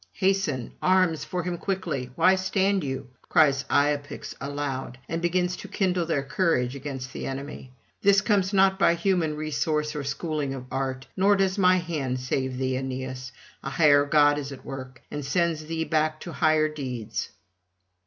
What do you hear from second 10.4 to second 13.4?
of art, nor does my hand save thee, Aeneas: